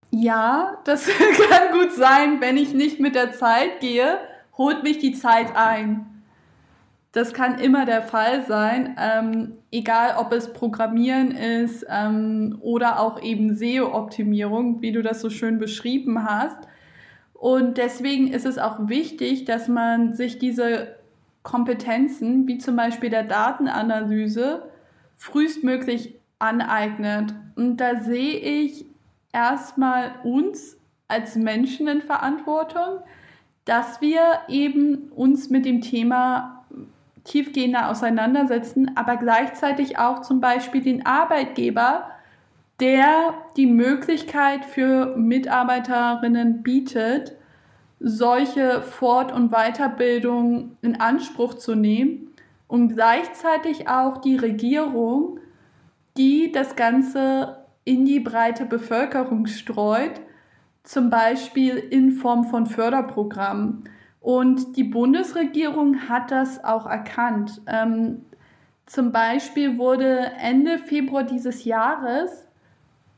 [0.09, 1.05] Ja, das
[1.49, 4.17] kann gut sein, wenn ich nicht mit der Zeit gehe,
[4.57, 6.08] holt mich die Zeit ein.
[7.11, 13.21] Das kann immer der Fall sein, ähm, egal ob es Programmieren ist ähm, oder auch
[13.21, 16.57] eben SEO-Optimierung, wie du das so schön beschrieben hast.
[17.33, 20.95] Und deswegen ist es auch wichtig, dass man sich diese
[21.41, 24.69] Kompetenzen, wie zum Beispiel der Datenanalyse,
[25.15, 27.33] frühestmöglich aneignet.
[27.55, 28.85] Und da sehe ich
[29.33, 32.99] erstmal uns als Menschen in Verantwortung,
[33.65, 36.58] dass wir eben uns mit dem Thema
[37.29, 42.09] tiefgehender auseinandersetzen, aber gleichzeitig auch zum Beispiel den Arbeitgeber,
[42.79, 47.35] der die Möglichkeit für Mitarbeiterinnen bietet,
[47.99, 52.31] solche Fort- und Weiterbildung in Anspruch zu nehmen
[52.67, 55.39] und gleichzeitig auch die Regierung,
[56.17, 60.21] die das Ganze in die breite Bevölkerung streut,
[60.83, 63.83] zum Beispiel in Form von Förderprogrammen.
[64.21, 67.61] Und die Bundesregierung hat das auch erkannt.
[67.67, 68.25] Ähm,
[68.85, 72.47] zum Beispiel wurde Ende Februar dieses Jahres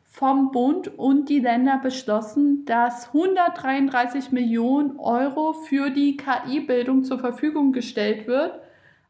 [0.05, 7.71] vom Bund und die Länder beschlossen, dass 133 Millionen Euro für die KI-Bildung zur Verfügung
[7.71, 8.59] gestellt wird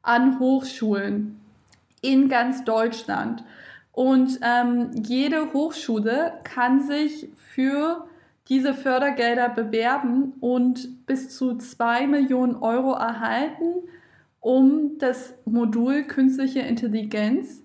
[0.04, 1.42] an Hochschulen
[2.02, 3.44] in ganz Deutschland.
[3.92, 8.08] Und ähm, jede Hochschule kann sich für
[8.52, 13.88] diese Fördergelder bewerben und bis zu zwei Millionen Euro erhalten,
[14.42, 17.64] um das Modul künstliche Intelligenz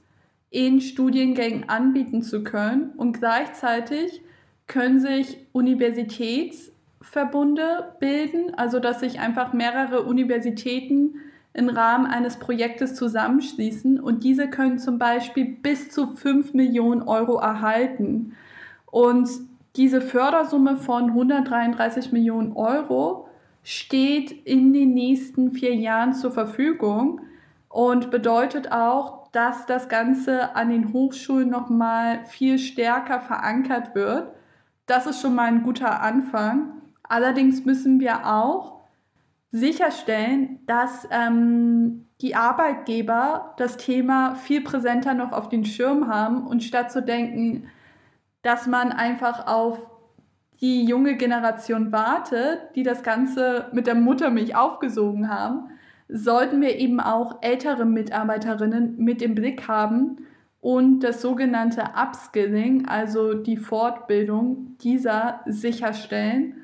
[0.49, 2.93] in Studiengängen anbieten zu können.
[2.97, 4.23] Und gleichzeitig
[4.69, 11.17] können sich Universitätsverbunde bilden, also dass sich einfach mehrere Universitäten
[11.53, 17.41] im Rahmen eines Projektes zusammenschließen und diese können zum Beispiel bis zu 5 Millionen Euro
[17.41, 18.37] erhalten.
[18.87, 19.29] Und
[19.77, 23.29] diese Fördersumme von 133 Millionen Euro
[23.63, 27.21] steht in den nächsten vier Jahren zur Verfügung
[27.69, 34.33] und bedeutet auch, dass das Ganze an den Hochschulen nochmal viel stärker verankert wird.
[34.87, 36.73] Das ist schon mal ein guter Anfang.
[37.03, 38.81] Allerdings müssen wir auch
[39.51, 46.63] sicherstellen, dass ähm, die Arbeitgeber das Thema viel präsenter noch auf den Schirm haben und
[46.63, 47.69] statt zu denken,
[48.47, 49.77] dass man einfach auf
[50.61, 55.71] die junge Generation wartet, die das Ganze mit der Muttermilch aufgesogen haben,
[56.09, 60.19] sollten wir eben auch ältere Mitarbeiterinnen mit im Blick haben
[60.61, 66.55] und das sogenannte Upskilling, also die Fortbildung dieser sicherstellen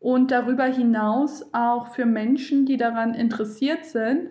[0.00, 4.28] und darüber hinaus auch für Menschen, die daran interessiert sind,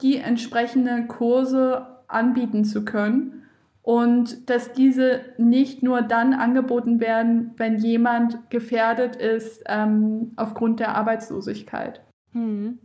[0.00, 3.38] die entsprechenden Kurse anbieten zu können
[3.88, 10.94] und dass diese nicht nur dann angeboten werden, wenn jemand gefährdet ist ähm, aufgrund der
[10.94, 12.02] Arbeitslosigkeit.
[12.32, 12.78] Hm.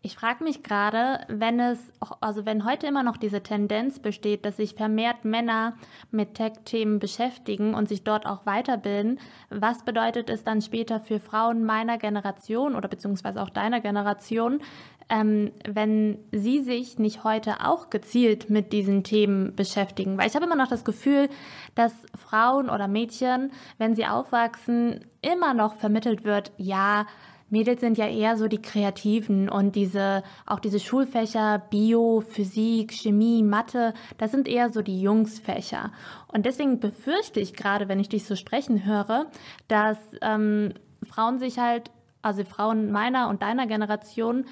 [0.00, 1.78] Ich frage mich gerade, wenn es,
[2.22, 5.74] also wenn heute immer noch diese Tendenz besteht, dass sich vermehrt Männer
[6.10, 11.64] mit Tech-Themen beschäftigen und sich dort auch weiterbilden, was bedeutet es dann später für Frauen
[11.64, 14.62] meiner Generation oder beziehungsweise auch deiner Generation,
[15.10, 20.16] ähm, wenn sie sich nicht heute auch gezielt mit diesen Themen beschäftigen?
[20.16, 21.28] Weil ich habe immer noch das Gefühl,
[21.74, 27.06] dass Frauen oder Mädchen, wenn sie aufwachsen, immer noch vermittelt wird, ja,
[27.50, 33.42] Mädels sind ja eher so die Kreativen und diese, auch diese Schulfächer Bio, Physik, Chemie,
[33.42, 35.90] Mathe, das sind eher so die Jungsfächer.
[36.28, 39.26] Und deswegen befürchte ich gerade, wenn ich dich so sprechen höre,
[39.66, 41.90] dass ähm, Frauen sich halt,
[42.22, 44.44] also Frauen meiner und deiner Generation,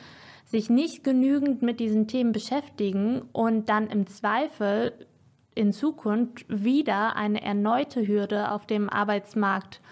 [0.49, 4.95] sich nicht genügend mit diesen Themen beschäftigen und dann im Zweifel
[5.55, 9.83] in Zukunft wieder eine erneute Hürde auf dem Arbeitsmarkt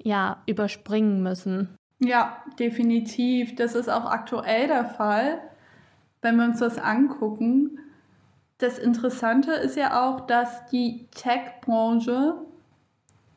[0.00, 1.74] ja überspringen müssen.
[1.98, 3.56] Ja, definitiv.
[3.56, 5.40] Das ist auch aktuell der Fall,
[6.22, 7.80] wenn wir uns das angucken.
[8.58, 12.34] Das Interessante ist ja auch, dass die Tech-Branche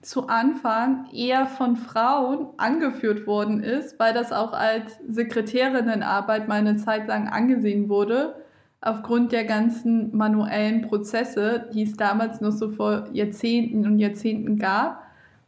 [0.01, 6.77] zu Anfang eher von Frauen angeführt worden ist, weil das auch als Sekretärinnenarbeit mal eine
[6.77, 8.35] Zeit lang angesehen wurde,
[8.81, 15.03] aufgrund der ganzen manuellen Prozesse, die es damals noch so vor Jahrzehnten und Jahrzehnten gab.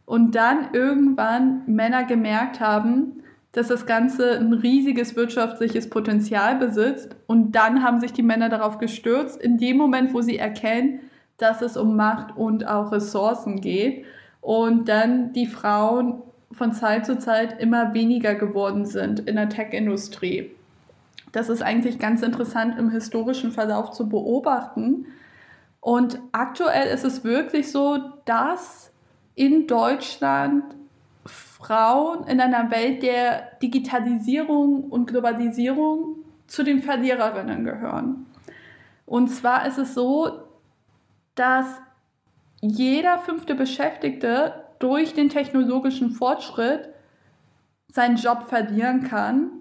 [0.06, 7.16] Und dann irgendwann Männer gemerkt haben, dass das Ganze ein riesiges wirtschaftliches Potenzial besitzt.
[7.26, 11.00] Und dann haben sich die Männer darauf gestürzt, in dem Moment, wo sie erkennen,
[11.38, 14.06] dass es um Macht und auch Ressourcen geht
[14.42, 20.52] und dann die Frauen von Zeit zu Zeit immer weniger geworden sind in der Tech-Industrie.
[21.32, 25.06] Das ist eigentlich ganz interessant im historischen Verlauf zu beobachten.
[25.80, 28.92] Und aktuell ist es wirklich so, dass
[29.36, 30.64] in Deutschland
[31.26, 38.26] Frauen in einer Welt der Digitalisierung und Globalisierung zu den Verliererinnen gehören.
[39.06, 40.42] Und zwar ist es so,
[41.36, 41.66] dass
[42.62, 46.89] jeder fünfte Beschäftigte durch den technologischen Fortschritt
[47.88, 49.52] seinen Job verlieren kann,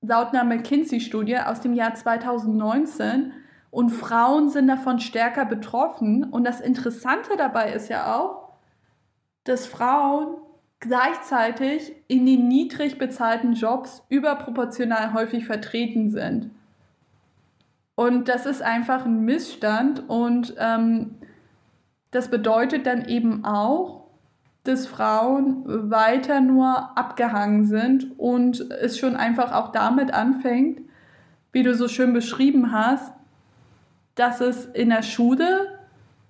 [0.00, 3.32] laut einer McKinsey-Studie aus dem Jahr 2019.
[3.70, 6.24] Und Frauen sind davon stärker betroffen.
[6.24, 8.54] Und das Interessante dabei ist ja auch,
[9.44, 10.36] dass Frauen
[10.80, 16.50] gleichzeitig in den niedrig bezahlten Jobs überproportional häufig vertreten sind.
[17.94, 21.16] Und das ist einfach ein Missstand und ähm,
[22.10, 24.06] das bedeutet dann eben auch,
[24.64, 30.82] dass Frauen weiter nur abgehangen sind und es schon einfach auch damit anfängt,
[31.52, 33.12] wie du so schön beschrieben hast,
[34.14, 35.78] dass es in der Schule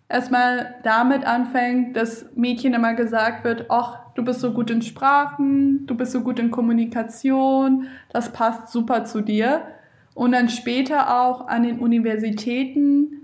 [0.08, 5.86] erstmal damit anfängt, dass Mädchen immer gesagt wird, ach, du bist so gut in Sprachen,
[5.86, 9.62] du bist so gut in Kommunikation, das passt super zu dir.
[10.14, 13.19] Und dann später auch an den Universitäten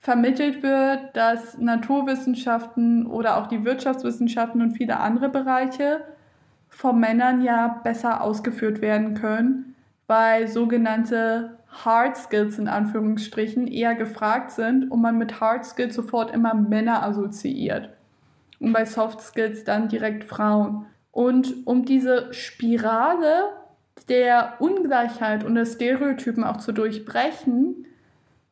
[0.00, 6.04] vermittelt wird, dass Naturwissenschaften oder auch die Wirtschaftswissenschaften und viele andere Bereiche
[6.68, 9.74] von Männern ja besser ausgeführt werden können,
[10.06, 16.32] weil sogenannte Hard Skills in Anführungsstrichen eher gefragt sind und man mit Hard Skills sofort
[16.32, 17.90] immer Männer assoziiert
[18.60, 20.86] und bei Soft Skills dann direkt Frauen.
[21.10, 23.50] Und um diese Spirale
[24.08, 27.86] der Ungleichheit und der Stereotypen auch zu durchbrechen,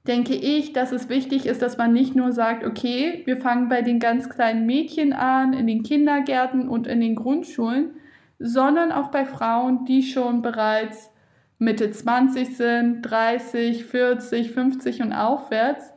[0.06, 3.82] denke ich, dass es wichtig ist, dass man nicht nur sagt, okay, wir fangen bei
[3.82, 7.90] den ganz kleinen Mädchen an, in den Kindergärten und in den Grundschulen,
[8.38, 11.10] sondern auch bei Frauen, die schon bereits
[11.58, 15.92] Mitte 20 sind, 30, 40, 50 und aufwärts,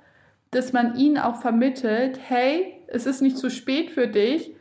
[0.52, 4.54] dass man ihnen auch vermittelt, hey, es ist nicht zu spät für dich,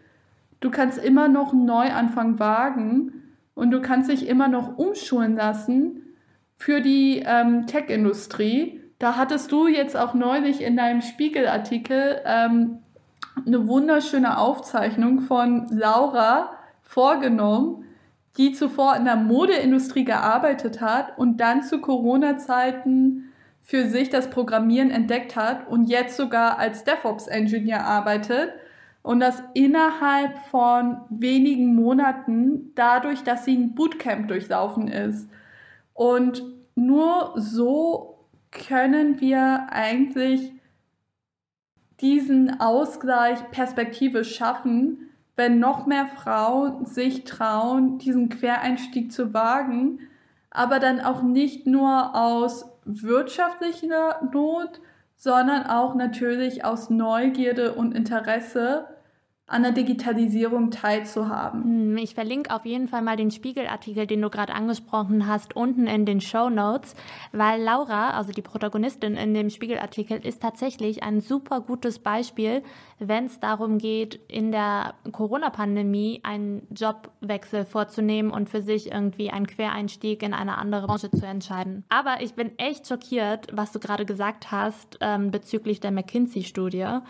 [0.61, 3.13] du kannst immer noch einen Neuanfang wagen
[3.55, 6.03] und du kannst dich immer noch umschulen lassen
[6.57, 8.78] für die ähm, Tech-Industrie.
[8.99, 12.79] Da hattest du jetzt auch neulich in deinem Spiegelartikel ähm,
[13.47, 16.51] eine wunderschöne Aufzeichnung von Laura
[16.83, 17.85] vorgenommen,
[18.37, 23.33] die zuvor in der Modeindustrie gearbeitet hat und dann zu Corona-Zeiten
[23.63, 28.53] für sich das Programmieren entdeckt hat und jetzt sogar als DevOps-Engineer arbeitet.
[29.03, 35.29] Und das innerhalb von wenigen Monaten, dadurch, dass sie ein Bootcamp durchlaufen ist.
[35.95, 36.43] Und
[36.75, 38.18] nur so
[38.51, 40.53] können wir eigentlich
[42.01, 50.01] diesen Ausgleich Perspektive schaffen, wenn noch mehr Frauen sich trauen, diesen Quereinstieg zu wagen,
[50.51, 54.81] aber dann auch nicht nur aus wirtschaftlicher Not,
[55.17, 58.87] sondern auch natürlich aus Neugierde und Interesse
[59.49, 61.65] an der Digitalisierung teilzuhaben.
[61.65, 65.87] Hm, ich verlinke auf jeden Fall mal den Spiegelartikel, den du gerade angesprochen hast, unten
[65.87, 66.95] in den Show Notes,
[67.33, 72.63] weil Laura, also die Protagonistin in dem Spiegelartikel, ist tatsächlich ein super gutes Beispiel,
[72.99, 79.47] wenn es darum geht, in der Corona-Pandemie einen Jobwechsel vorzunehmen und für sich irgendwie einen
[79.47, 81.85] Quereinstieg in eine andere Branche zu entscheiden.
[81.89, 87.01] Aber ich bin echt schockiert, was du gerade gesagt hast ähm, bezüglich der McKinsey-Studie.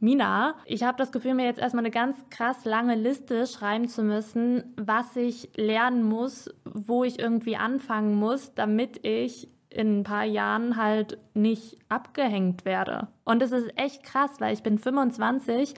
[0.00, 4.02] Mina, ich habe das Gefühl, mir jetzt erstmal eine ganz krass lange Liste schreiben zu
[4.02, 10.24] müssen, was ich lernen muss, wo ich irgendwie anfangen muss, damit ich in ein paar
[10.24, 13.08] Jahren halt nicht abgehängt werde.
[13.24, 15.74] Und es ist echt krass, weil ich bin 25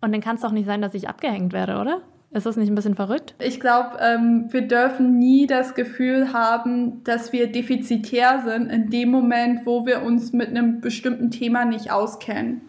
[0.00, 2.02] und dann kann es doch nicht sein, dass ich abgehängt werde, oder?
[2.30, 3.34] Ist das nicht ein bisschen verrückt?
[3.38, 9.10] Ich glaube, ähm, wir dürfen nie das Gefühl haben, dass wir defizitär sind in dem
[9.10, 12.62] Moment, wo wir uns mit einem bestimmten Thema nicht auskennen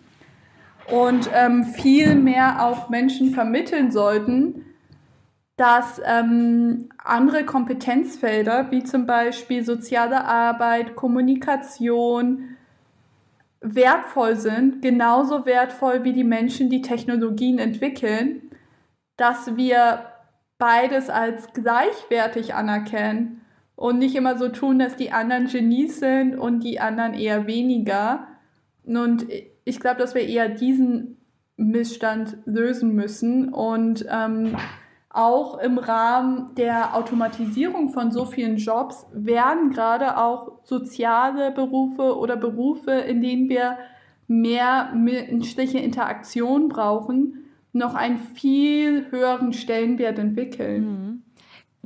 [0.91, 4.65] und ähm, viel mehr auch Menschen vermitteln sollten,
[5.57, 12.55] dass ähm, andere Kompetenzfelder wie zum Beispiel soziale Arbeit, Kommunikation
[13.59, 18.51] wertvoll sind, genauso wertvoll wie die Menschen, die Technologien entwickeln,
[19.17, 20.05] dass wir
[20.59, 23.41] beides als gleichwertig anerkennen
[23.75, 28.27] und nicht immer so tun, dass die anderen Genies sind und die anderen eher weniger.
[28.85, 29.27] Und
[29.67, 31.17] ich glaube, dass wir eher diesen
[31.57, 34.55] Missstand lösen müssen und ähm,
[35.09, 42.37] auch im Rahmen der Automatisierung von so vielen Jobs werden gerade auch soziale Berufe oder
[42.37, 43.77] Berufe, in denen wir
[44.27, 50.83] mehr menschliche Interaktion brauchen, noch einen viel höheren Stellenwert entwickeln.
[50.85, 51.23] Mhm.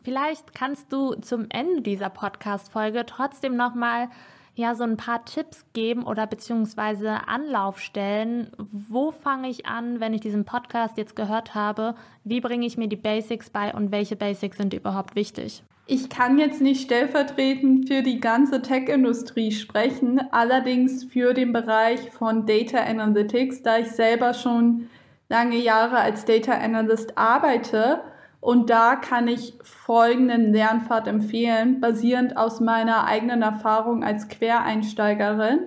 [0.04, 4.10] Vielleicht kannst du zum Ende dieser Podcast-Folge trotzdem nochmal
[4.56, 8.52] ja so ein paar Tipps geben oder beziehungsweise Anlaufstellen.
[8.58, 11.96] Wo fange ich an, wenn ich diesen Podcast jetzt gehört habe?
[12.24, 15.64] Wie bringe ich mir die Basics bei und welche Basics sind überhaupt wichtig?
[15.88, 22.46] Ich kann jetzt nicht stellvertretend für die ganze Tech-Industrie sprechen, allerdings für den Bereich von
[22.46, 24.90] Data Analytics, da ich selber schon
[25.28, 28.02] lange Jahre als Data Analyst arbeite
[28.42, 35.60] und da kann ich folgenden Lernpfad empfehlen, basierend aus meiner eigenen Erfahrung als Quereinsteigerin.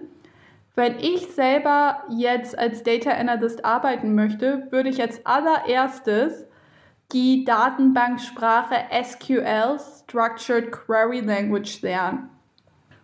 [0.74, 6.46] Wenn ich selber jetzt als Data Analyst arbeiten möchte, würde ich als allererstes
[7.12, 12.28] die Datenbanksprache SQL, Structured Query Language, lernen.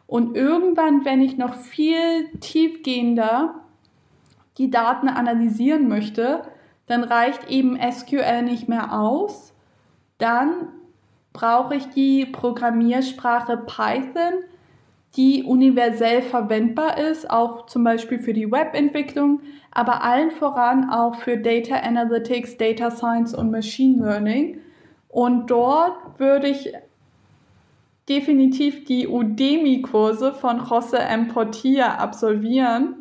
[0.08, 3.54] Und irgendwann, wenn ich noch viel tiefgehender
[4.58, 6.42] die Daten analysieren möchte,
[6.86, 9.54] dann reicht eben SQL nicht mehr aus,
[10.20, 10.68] dann
[11.32, 14.44] brauche ich die Programmiersprache Python,
[15.16, 19.40] die universell verwendbar ist, auch zum Beispiel für die Webentwicklung,
[19.72, 24.58] aber allen voran auch für Data Analytics, Data Science und Machine Learning.
[25.08, 26.72] Und dort würde ich
[28.08, 31.28] definitiv die Udemy-Kurse von Jose M.
[31.28, 32.96] Portilla absolvieren,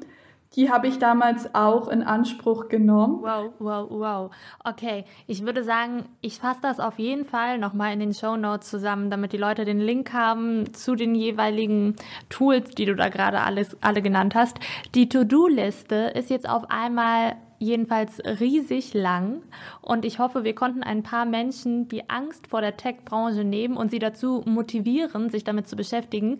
[0.56, 3.22] Die habe ich damals auch in Anspruch genommen.
[3.22, 4.32] Wow, wow, wow.
[4.64, 8.68] Okay, ich würde sagen, ich fasse das auf jeden Fall nochmal in den Show Notes
[8.70, 11.95] zusammen, damit die Leute den Link haben zu den jeweiligen
[12.30, 14.60] Tools, die du da gerade alles, alle genannt hast.
[14.95, 19.43] Die To-Do-Liste ist jetzt auf einmal jedenfalls riesig lang
[19.82, 23.91] und ich hoffe, wir konnten ein paar Menschen die Angst vor der Tech-Branche nehmen und
[23.91, 26.39] sie dazu motivieren, sich damit zu beschäftigen.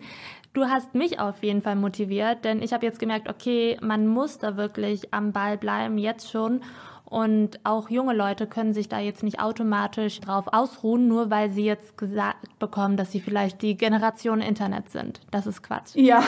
[0.52, 4.38] Du hast mich auf jeden Fall motiviert, denn ich habe jetzt gemerkt, okay, man muss
[4.38, 6.62] da wirklich am Ball bleiben, jetzt schon.
[7.10, 11.64] Und auch junge Leute können sich da jetzt nicht automatisch drauf ausruhen, nur weil sie
[11.64, 15.20] jetzt gesagt bekommen, dass sie vielleicht die Generation Internet sind.
[15.32, 15.96] Das ist Quatsch.
[15.96, 16.22] Ja,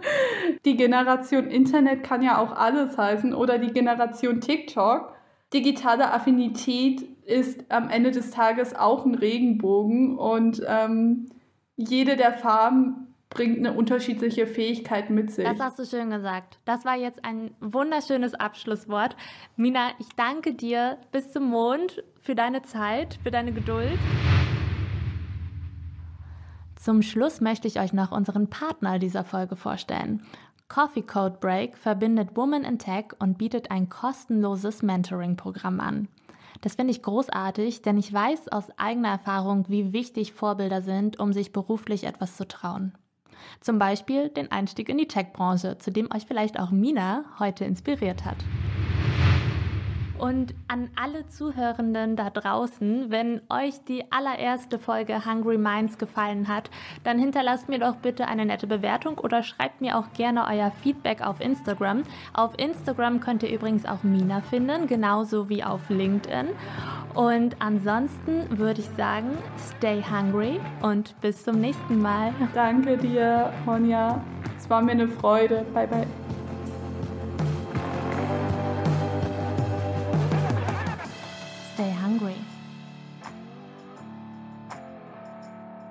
[0.66, 5.14] die Generation Internet kann ja auch alles heißen oder die Generation TikTok.
[5.54, 11.30] Digitale Affinität ist am Ende des Tages auch ein Regenbogen und ähm,
[11.76, 15.44] jede der Farben bringt eine unterschiedliche Fähigkeit mit sich.
[15.44, 16.58] Das hast du schön gesagt.
[16.64, 19.16] Das war jetzt ein wunderschönes Abschlusswort.
[19.56, 23.98] Mina, ich danke dir bis zum Mond für deine Zeit, für deine Geduld.
[26.76, 30.22] Zum Schluss möchte ich euch noch unseren Partner dieser Folge vorstellen.
[30.68, 36.08] Coffee Code Break verbindet Women in Tech und bietet ein kostenloses Mentoring-Programm an.
[36.60, 41.32] Das finde ich großartig, denn ich weiß aus eigener Erfahrung, wie wichtig Vorbilder sind, um
[41.32, 42.92] sich beruflich etwas zu trauen.
[43.60, 48.24] Zum Beispiel den Einstieg in die Tech-Branche, zu dem euch vielleicht auch Mina heute inspiriert
[48.24, 48.36] hat.
[50.18, 56.70] Und an alle Zuhörenden da draußen, wenn euch die allererste Folge Hungry Minds gefallen hat,
[57.04, 61.24] dann hinterlasst mir doch bitte eine nette Bewertung oder schreibt mir auch gerne euer Feedback
[61.24, 62.02] auf Instagram.
[62.34, 66.48] Auf Instagram könnt ihr übrigens auch Mina finden, genauso wie auf LinkedIn.
[67.14, 69.30] Und ansonsten würde ich sagen,
[69.76, 72.32] stay hungry und bis zum nächsten Mal.
[72.54, 74.22] Danke dir, Monja.
[74.56, 75.64] Es war mir eine Freude.
[75.72, 76.06] Bye, bye.